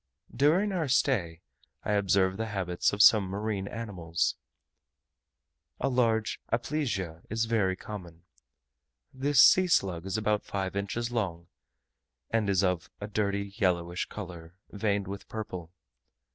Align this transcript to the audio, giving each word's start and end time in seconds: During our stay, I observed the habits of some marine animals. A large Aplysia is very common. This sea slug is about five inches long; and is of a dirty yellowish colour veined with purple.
During 0.35 0.71
our 0.71 0.87
stay, 0.87 1.41
I 1.83 1.91
observed 1.91 2.37
the 2.37 2.47
habits 2.47 2.91
of 2.91 3.03
some 3.03 3.25
marine 3.25 3.67
animals. 3.67 4.35
A 5.79 5.89
large 5.89 6.41
Aplysia 6.51 7.21
is 7.29 7.45
very 7.45 7.75
common. 7.75 8.23
This 9.13 9.39
sea 9.39 9.67
slug 9.67 10.07
is 10.07 10.17
about 10.17 10.43
five 10.43 10.75
inches 10.75 11.11
long; 11.11 11.49
and 12.31 12.49
is 12.49 12.63
of 12.63 12.89
a 12.99 13.05
dirty 13.05 13.53
yellowish 13.57 14.07
colour 14.07 14.55
veined 14.71 15.07
with 15.07 15.27
purple. 15.29 15.71